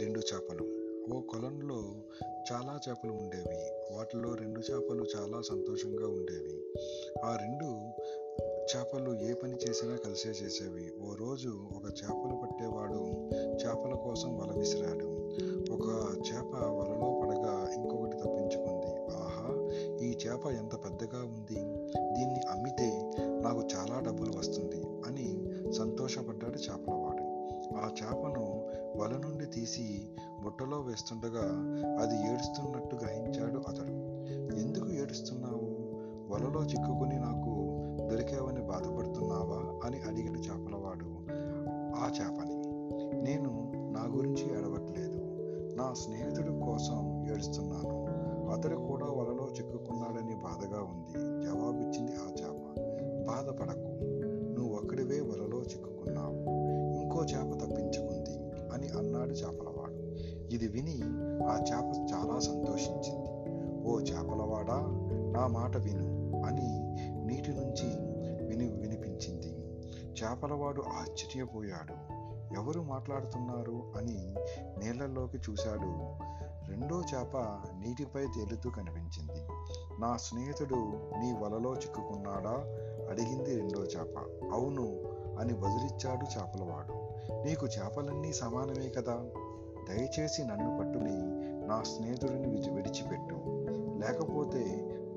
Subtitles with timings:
[0.00, 0.84] రెండు చేపలు.
[1.14, 1.82] ఓ కొలంలో
[2.52, 3.58] చాలా చేపలు ఉండేవి.
[3.96, 6.64] వాటిలో రెండు చేపలు చాలా సంతోషంగా ఉండేవి.
[7.24, 7.66] ఆ రెండు
[8.76, 10.92] చేపలు ఏ పని చేసినా కలిసే చేసేవి.
[11.06, 15.06] ఓ రోజు ఒక చేపలు పట్టేవాడు చేపల కోసం వల విసిరాడు.
[15.72, 15.86] ఒక
[16.28, 19.14] చేప వలలో పడగా ఇంకొకటి తప్పించుకుంది.
[19.14, 19.68] ఆహా
[20.02, 21.54] ఈ చేప ఎంత పెద్దగా ఉంది?
[22.12, 27.24] దీన్ని అమ్మితే నాకు చాలా డబ్బులు వస్తుంది అని సంతోషపడ్డాడు చేపలవాడు.
[27.76, 28.43] ఆ చేపను
[28.96, 30.08] వల నుండి తీసి
[30.44, 31.42] బుట్టలో వేస్తుండగా
[32.02, 33.92] అది ఏడుస్తున్నట్టు గ్రహించాడు అతడు.
[34.56, 35.74] ఎందుకు ఏడుస్తున్నావు?
[36.32, 37.78] వలలో చిక్కుకుని నాకు
[38.10, 39.86] దొరికావని బాధపడుతున్నావా?
[39.86, 41.04] అని అడిగిన చేపలవాడు.
[41.96, 42.54] ఆ చేపని
[43.22, 45.20] నేను నా గురించి ఏడవట్లేదు.
[45.76, 48.04] నా స్నేహితుడి కోసం ఏడుస్తున్నాను.
[48.50, 51.12] అతడు కూడా వలలో చిక్కుకున్నాడని బాధగా ఉంది.
[51.46, 52.74] జవాబిచ్చింది ఆ చేప.
[53.26, 54.04] బాధపడకు.
[54.54, 56.64] నువ్వు ఒక్కడివే వలలో చిక్కుకున్నావు.
[57.02, 57.64] ఇంకో చేప
[60.54, 61.02] ఇది విని
[61.46, 63.30] ఆ చేప చాలా సంతోషించింది.
[63.88, 64.76] ఓ చేపలవాడా
[65.32, 66.96] నా మాట విను అని
[67.26, 67.86] నీటి నుంచి
[68.46, 69.56] విని వినిపించింది.
[70.06, 71.94] చేపలవాడు ఆశ్చర్యపోయాడు.
[72.54, 73.92] ఎవరు మాట్లాడుతున్నారు?
[73.96, 74.34] అని
[74.78, 76.18] నీళ్ళల్లోకి చూశాడు.
[76.70, 77.36] రెండో చేప
[77.78, 79.48] నీటిపై తేలుతూ కనిపించింది.
[80.00, 80.74] నా స్నేహితుడు
[81.18, 82.64] నీ వలలో చిక్కుకున్నాడా?
[83.10, 84.18] అడిగింది రెండో చేప.
[84.52, 85.02] అవును
[85.38, 86.92] అని బదులిచ్చాడు చేపలవాడు.
[87.48, 89.24] నీకు చేపలన్నీ సమానమే కదా?
[89.88, 93.34] దయచేసి నన్ను పట్టుని నా స్నేహితుడిని విచి విడిచిపెట్టు.
[93.98, 94.64] లేకపోతే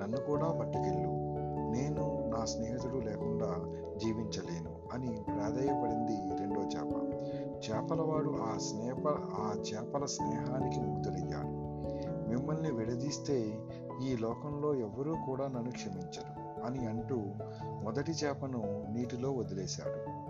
[0.00, 1.26] నన్ను కూడా పట్టుకెళ్ళు.
[1.70, 7.14] నేను నా స్నేహితుడు లేకుండా జీవించలేను అని ప్రాధేయపడింది రెండో చేప.
[7.70, 8.94] చేపలవాడు ఆ స్నేహ
[9.34, 11.66] ఆ చేపల స్నేహానికి ముగ్ధుడయ్యాడు
[12.28, 13.58] మిమ్మల్ని విడదీస్తే
[14.08, 17.22] ఈ లోకంలో ఎవరూ కూడా నన్ను క్షమించరు అని అంటూ
[17.82, 20.26] మొదటి చేపను నీటిలో వదిలేశాడు.